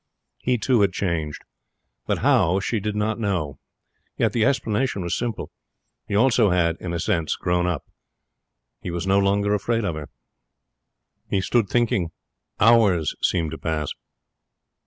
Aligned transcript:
He, 0.39 0.57
too, 0.57 0.81
had 0.81 0.93
changed, 0.93 1.43
but 2.07 2.17
how 2.25 2.59
she 2.59 2.79
did 2.79 2.95
not 2.95 3.19
know. 3.19 3.59
Yet 4.17 4.33
the 4.33 4.43
explanation 4.43 5.03
was 5.03 5.15
simple. 5.15 5.51
He 6.07 6.15
also 6.15 6.49
had, 6.49 6.75
in 6.79 6.91
a 6.91 6.99
sense, 6.99 7.35
grown 7.35 7.67
up. 7.67 7.85
He 8.81 8.89
was 8.89 9.05
no 9.05 9.19
longer 9.19 9.53
afraid 9.53 9.85
of 9.85 9.93
her. 9.93 10.09
He 11.29 11.39
stood 11.39 11.69
thinking. 11.69 12.09
Hours 12.59 13.13
seemed 13.21 13.51
to 13.51 13.59
pass. 13.59 13.91